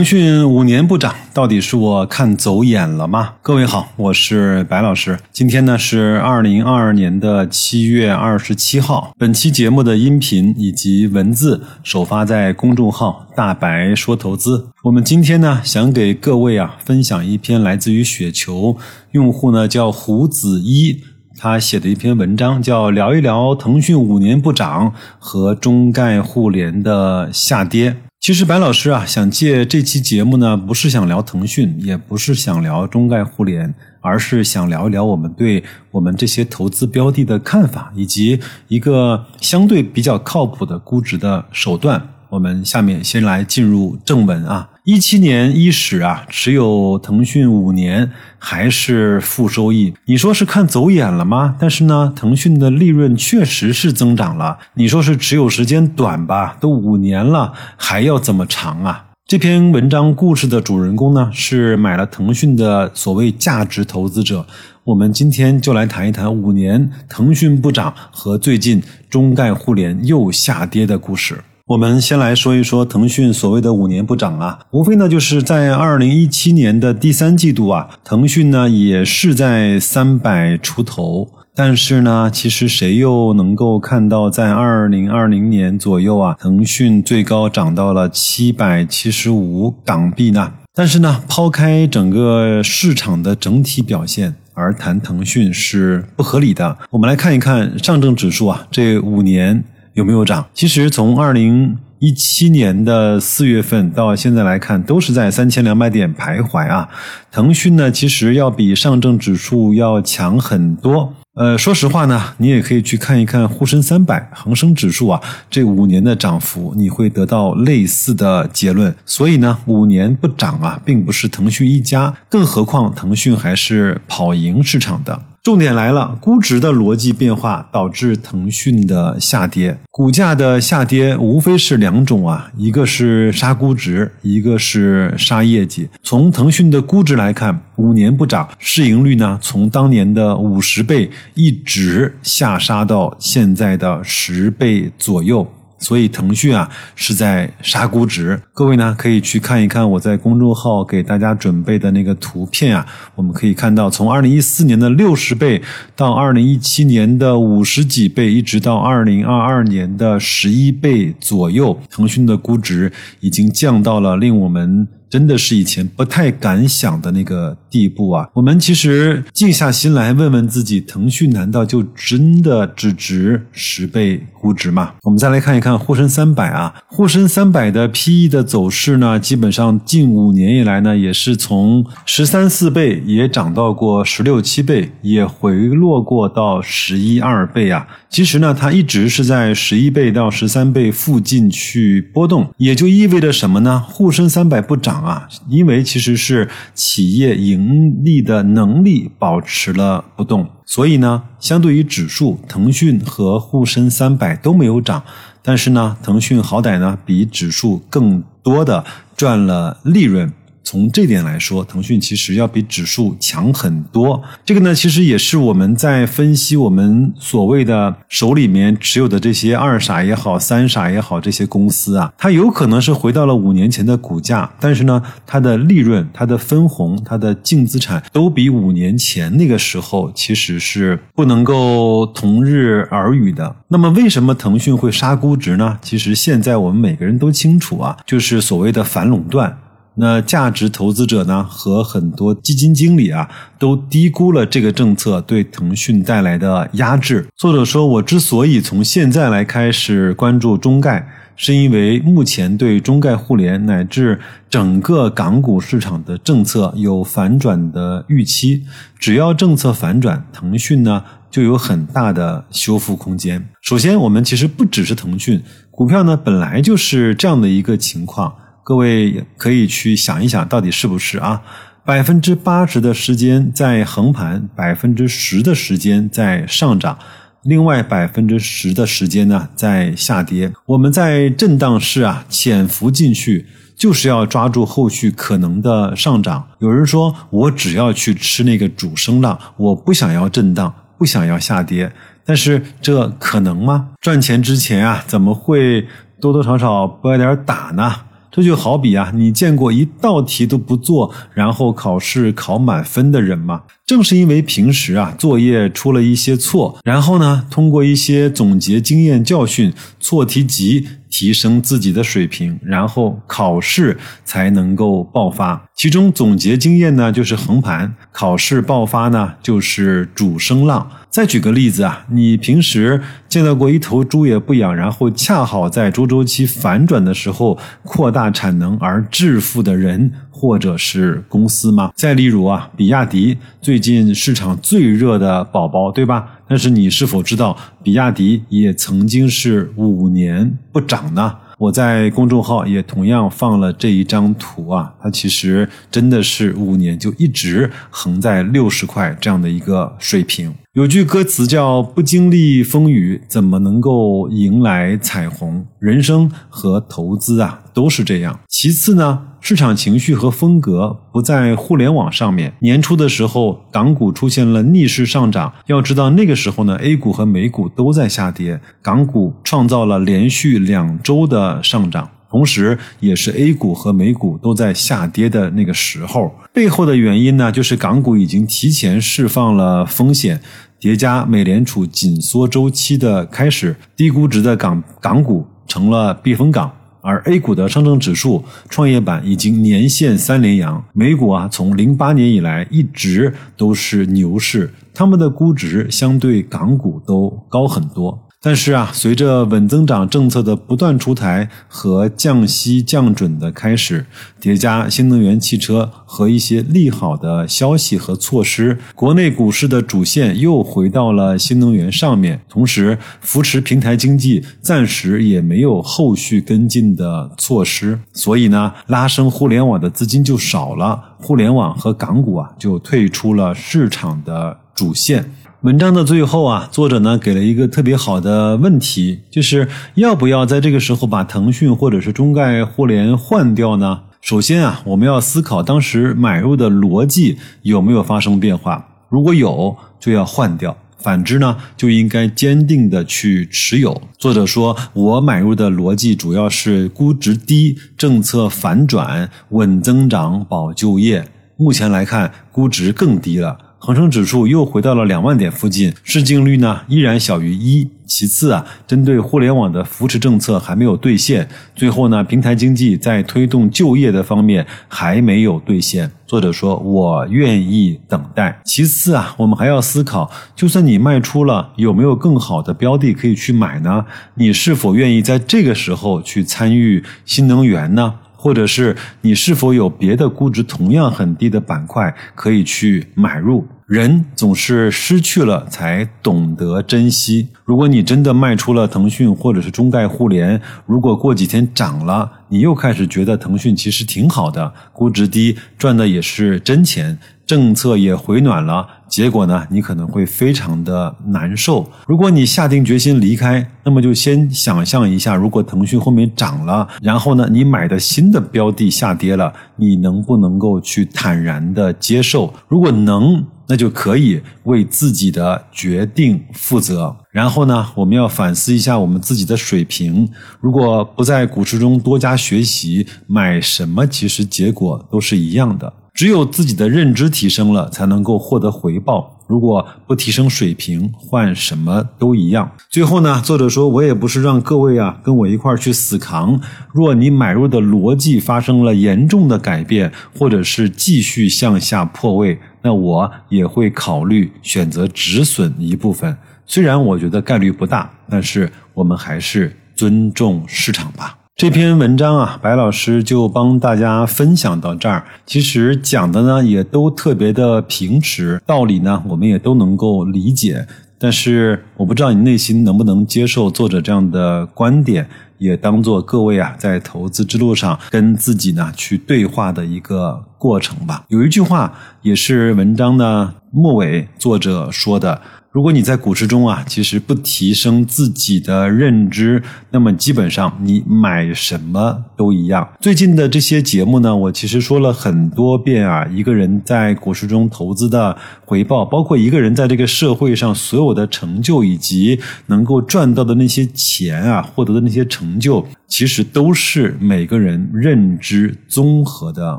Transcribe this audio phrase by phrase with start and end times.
[0.00, 3.34] 腾讯五年不涨，到底是我看走眼了吗？
[3.42, 5.18] 各位好，我是白老师。
[5.30, 9.12] 今天呢是二零二二年的七月二十七号。
[9.18, 14.68] 本期节目的音频以及文字首发在公众号“大白说投资”。
[14.84, 18.78] 我们今天呢想给各位啊分享一篇来自于雪球
[19.10, 20.98] 用户呢叫胡子一
[21.36, 27.96] 他写的一篇文章，叫聊一聊腾讯五年不涨和中概互联的下跌。
[28.20, 42.06] 其实白老师啊，想借这期节目呢，不是想聊腾讯，也不是想聊中概互联，而是想聊一聊我们对我们这些投资标的的看法，以及一个相对比较靠谱的估值的手段。
[42.30, 44.70] 我们下面先来进入正文啊。
[44.84, 51.56] 一七年伊始啊，持有腾讯五年还是负收益，你说是看走眼了吗？
[51.58, 54.58] 但是呢，腾讯的利润确实是增长了。
[54.74, 56.56] 你说是持有时间短吧？
[56.60, 59.06] 都五年了，还要怎么长啊？
[59.26, 64.46] 这篇文章故事的主人公呢，是买了腾讯的所谓价值投资者。
[64.84, 71.44] 我们今天就来谈一谈五年腾讯不涨和最近中概互联又下跌的故事。
[71.70, 90.54] 我们先来说一说腾讯所谓的五年不涨啊，无非呢就是在二零一七年的第三季度啊，腾讯呢也是在三百出头，但是呢，其实谁又能够看到在二零二零年左右啊，腾讯最高涨到了七百七十五港币呢？
[90.74, 96.76] 但是呢，抛开整个市场的整体表现而谈腾讯是不合理的。
[96.90, 99.62] 我们来看一看上证指数啊，这五年。
[99.94, 100.46] 有没有涨？
[100.54, 106.88] 其实从二零一七年的四月份到现在来看，都是在三千两百点徘徊啊。
[107.30, 111.14] 腾讯呢，其实要比上证指数要强很多。
[111.34, 118.94] 呃，说实话呢，你也可以去看一看沪深三百、恒生指数啊，这五年的涨幅，你会得到类似的结论。
[119.06, 125.22] 所以呢，五年不涨啊，并不是腾讯一家，更何况腾讯还是跑赢市场的。
[125.42, 135.88] 重点来了，估值的逻辑变化导致腾讯的下跌，股价的下跌无非是两种啊，一个是杀估值，一个是杀业绩。
[136.02, 145.50] 从腾讯的估值来看，五年不涨，市盈率呢从当年的五十倍一直下杀到现在的十倍左右。
[145.80, 152.86] 所以腾讯啊是在杀估值，各位呢可以去看一看我在公众号给大家准备的那个图片啊，
[153.16, 155.60] 我们可以看到从二零一四年的六十倍
[155.96, 164.86] 到二零一七年的五十几倍，一直到二零二二年的十一倍左右，腾讯的估值已经降到了令我们。
[165.10, 168.28] 真的是以前不太敢想的那个地步啊！
[168.32, 174.92] 我们其实静下心来问问自己，腾讯难道就真的只值十倍估值嘛？
[175.02, 187.86] 我们再来看一看沪深三百啊，沪深三百的 P/E 的走势呢，基本上近五年以来呢，也是从十三四倍也涨到过十六七倍，也回落过到十一二倍啊。
[188.08, 193.82] 其实呢，它一直是在十一倍到十三倍附近去波动，也就意味着什么呢？
[193.88, 194.90] 沪深三百不涨。
[195.00, 205.02] 啊，因为其实是企业盈利的能力保持了不动，所以呢，相对于指数，腾讯和沪深三百都没有涨，
[205.42, 208.84] 但是呢，腾讯好歹呢比指数更多的
[209.16, 210.32] 赚了利润。
[210.70, 214.22] 从这点来说，腾讯其实要比指数强很多。
[214.44, 233.56] 这个呢，其实也是我们在分析我们所谓的手里面持有的这些二傻也好、三傻也好这些公司啊，它有可能是回到了五年前的股价，但是呢，它的利润、它的分红、它的净资产都比五年前那个时候其实是不能够同日而语的。
[233.66, 235.76] 那么，为什么腾讯会杀估值呢？
[235.82, 239.58] 其实现在我们每个人都清楚啊，就是所谓的反垄断。
[239.96, 243.28] 那价值投资者呢和很多基金经理啊
[243.58, 247.26] 都低估了这个政策对腾讯带来的压制。
[247.36, 251.06] 作者说，我之所以从现在来开始关注中概，
[251.36, 254.18] 是因为目前对中概互联乃至
[254.48, 258.64] 整个港股市场的政策有反转的预期。
[258.98, 263.48] 只要政策反转，腾讯呢就有很大的修复空间。
[263.60, 268.32] 首先，我们其实不只是腾讯股票呢，本来就是这样的一个情况。
[268.62, 271.42] 各位可以去想一想，到底是不是啊？
[271.84, 276.98] 百分之八十的时间在横盘，百分之十的时间在上涨，
[277.42, 280.52] 另外百分之十的时间呢在下跌。
[280.66, 286.46] 我们在震荡市啊潜伏进去，就是要抓住后续可能的上涨。
[286.58, 291.90] 有人说我只要去吃那个主升浪，我不想要震荡，不想要下跌。
[292.24, 293.88] 但是这可能吗？
[294.00, 295.88] 赚钱之前啊，怎么会
[296.20, 297.92] 多多少少不要点打呢？
[298.30, 303.62] 这就好比啊，你见过一道题都不做，然后考试考满分的人吗？
[303.84, 310.86] 正是因为平时啊作业出了一些错，然后呢，通过一些总结经验教训，错题集。
[311.10, 315.68] 提升自己的水平，然后考试才能够爆发。
[315.74, 320.88] 其中总结经验呢，就是横盘；考试爆发呢，就是主升浪。
[321.10, 331.90] 再举个例子啊，你平时见到过一头猪也不养，然后恰好在猪周期反转的时候扩大产能而致富的人或者是公司吗？
[331.96, 336.38] 再例如啊，比亚迪最近市场最热的宝宝，对吧？
[336.46, 341.34] 但是你是否知道，比亚迪也曾经是五年不涨呢？
[341.60, 350.54] 我在公众号也同样放了这一张图啊，它其实真的是五年就一直横在六十块这样的一个水平。
[350.72, 358.40] 有句歌词叫“不经历风雨，怎么能够迎来彩虹？”人生和投资啊，都是这样。
[358.48, 362.52] 其次呢，市场情绪和风格不在互联网上面。
[362.60, 365.52] 年初的时候，港股出现了逆势上涨。
[365.66, 372.10] 要知道那个时候呢，A 股和美股都在下跌，港股创造了连续两周的上涨。
[372.30, 380.40] 同时，也是 A 股和美股都在下跌的那个时候，背后的原因呢，就是港股已经提前释放了风险，
[380.78, 386.70] 叠加美联储紧缩周期的开始，低估值的港港股成了避风港，
[387.02, 398.26] 而 A 股的上证指数、创业板已经年线三连阳，美股啊，从零八年以来一直都是牛市，他们的估值相对港股都高很多。
[398.42, 404.06] 但是啊，随着稳增长政策的不断出台和降息降准的开始，
[404.40, 412.40] 叠加新能源汽车和一些利好的消息和措施，国内股市的主线又回到了新能源上面。
[412.48, 425.30] 同时，扶持平台经济暂时也没有后续跟进的措施，所以呢，拉升互联网的资金就少了，互联网和港股啊就退出了市场的主线。
[425.62, 434.00] 文章的最后啊，作者呢给了一个特别好的问题，就是要不要在这个时候把腾讯或者是中概互联换掉呢？
[434.22, 444.00] 首先啊，我们要思考当时买入的逻辑有没有发生变化，如果有，就要换掉；反之呢，就应该坚定的去持有。
[444.16, 451.28] 作者说，我买入的逻辑主要是估值低、政策反转、稳增长、保就业。
[451.58, 453.58] 目前来看，估值更低了。
[453.82, 457.88] 恒生指数又回到了两万点附近，市净率呢依然小于一。
[458.04, 461.48] 其次啊，针对互联网的扶持政策还没有兑现。
[461.74, 466.10] 最后呢，平台经济在推动就业的方面还没有兑现。
[466.26, 474.04] 作者说：“我愿意等待。”其次啊，我们还要思考，就算你卖出了，有没有更好的标的可以去买呢？
[474.34, 478.16] 你是否愿意在这个时候去参与新能源呢？
[478.42, 483.66] 或者是你是否有别的估值同样很低的板块可以去买入？
[483.86, 487.48] 人总是失去了才懂得珍惜。
[487.64, 498.86] 如果你真的卖出了腾讯或者是中概互联，如果过几天涨了，你又开始觉得腾讯其实挺好的，估值低，赚的也是真钱，政策也回暖了。
[499.10, 501.90] 结果呢，你可能会非常的难受。
[502.06, 512.54] 如果你下定决心离开，那么就先想象一下，如果腾讯后面涨了，然后呢，你买的新的标的下跌了，你能不能够去坦然的接受？
[512.68, 517.16] 如果能，那就可以为自己的决定负责。
[517.32, 520.28] 然后呢，我们要反思一下我们自己的水平。
[520.60, 525.92] 如果不在股市中多加学习，买什么其实结果都是一样的。
[526.12, 529.38] 只有自己的认知提升了，才能够获得回报。
[529.46, 532.70] 如果不提升水平，换什么都一样。
[532.88, 536.60] 最后呢，作者说我也不是让各位啊跟我一块儿去死扛。
[536.92, 546.36] 若你买入的逻辑发生了严重的改变，或者是继续向下破位，那我也会考虑选择止损一部分。
[546.64, 551.39] 虽然我觉得概率不大，但是我们还是尊重市场吧。
[551.60, 555.26] 这篇文章啊，白老师就帮大家分享到这儿。
[555.44, 560.86] 其实讲的呢，也都特别的平实，道理呢，我们也都能够理解。
[561.18, 571.26] 但是我不知道你内心能不能接受作者这样的观点，也当做各位啊在投资之路上跟自己呢去对话的一个过程吧。
[571.28, 579.62] 有一句话也是文章的末尾作者说的：如果你在股市中啊，其实不提升自己的认知，
[579.92, 582.88] 那么基本上你买什么都一样。
[583.00, 599.78] 最近的这些节目呢，我其实说了很多遍啊，一个人在股市中投资的回报，包括一个人在这个社会上所有的成就，以及能够赚到的那些钱啊，获得的那些成就，其实都是每个人认知综合的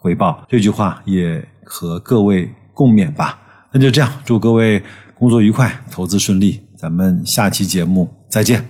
[0.00, 0.44] 回报。
[0.48, 3.38] 这句话也和各位共勉吧。
[3.70, 4.82] 那就这样，祝各位。
[5.18, 8.68] 工作愉快，投资顺利，咱们下期节目再见。